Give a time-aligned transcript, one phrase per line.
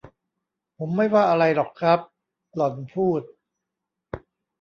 [0.77, 1.99] ผมไม่ว่าอะไรหรอกครับ
[2.55, 3.21] หล่อนพูด